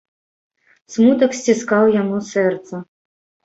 [0.93, 2.85] Смутак сціскаў яму сэрца.